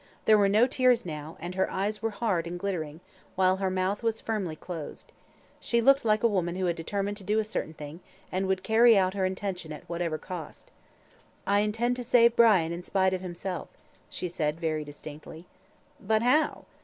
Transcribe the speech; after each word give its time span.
There 0.25 0.35
were 0.39 0.49
no 0.49 0.65
tears 0.65 1.05
now, 1.05 1.37
and 1.39 1.53
her 1.53 1.69
eyes 1.69 2.01
were 2.01 2.09
hard 2.09 2.47
and 2.47 2.59
glittering, 2.59 3.01
while 3.35 3.57
her 3.57 3.69
mouth 3.69 4.01
was 4.01 4.19
firmly 4.19 4.55
closed. 4.55 5.11
She 5.59 5.79
looked 5.79 6.03
like 6.03 6.23
a 6.23 6.27
woman 6.27 6.55
who 6.55 6.65
had 6.65 6.75
determined 6.75 7.17
to 7.17 7.23
do 7.23 7.37
a 7.37 7.45
certain 7.45 7.75
thing, 7.75 7.99
and 8.31 8.47
would 8.47 8.63
carry 8.63 8.97
out 8.97 9.13
her 9.13 9.25
intention 9.27 9.71
at 9.71 9.87
whatever 9.87 10.17
cost. 10.17 10.71
"I 11.45 11.59
intend 11.59 11.97
to 11.97 12.03
save 12.03 12.35
Brian 12.35 12.71
in 12.71 12.81
spite 12.81 13.13
of 13.13 13.21
himself," 13.21 13.67
she 14.09 14.27
said, 14.27 14.59
very 14.59 14.83
distinctly. 14.83 15.45
"But 15.99 16.23
how?" 16.23 16.65